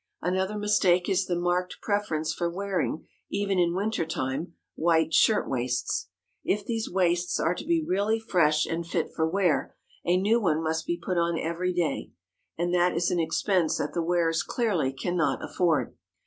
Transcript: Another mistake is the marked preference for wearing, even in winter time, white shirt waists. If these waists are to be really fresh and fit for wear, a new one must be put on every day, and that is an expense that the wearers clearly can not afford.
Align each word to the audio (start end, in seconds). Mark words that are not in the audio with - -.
Another 0.23 0.57
mistake 0.57 1.07
is 1.07 1.27
the 1.27 1.35
marked 1.37 1.77
preference 1.79 2.33
for 2.33 2.49
wearing, 2.49 3.05
even 3.29 3.59
in 3.59 3.75
winter 3.75 4.03
time, 4.03 4.55
white 4.73 5.13
shirt 5.13 5.47
waists. 5.47 6.09
If 6.43 6.65
these 6.65 6.89
waists 6.89 7.39
are 7.39 7.53
to 7.53 7.63
be 7.63 7.85
really 7.87 8.19
fresh 8.19 8.65
and 8.65 8.83
fit 8.83 9.11
for 9.15 9.27
wear, 9.29 9.75
a 10.03 10.17
new 10.17 10.41
one 10.41 10.63
must 10.63 10.87
be 10.87 10.97
put 10.97 11.19
on 11.19 11.37
every 11.37 11.71
day, 11.71 12.09
and 12.57 12.73
that 12.73 12.95
is 12.95 13.11
an 13.11 13.19
expense 13.19 13.77
that 13.77 13.93
the 13.93 14.01
wearers 14.01 14.41
clearly 14.41 14.91
can 14.91 15.15
not 15.17 15.45
afford. 15.45 15.95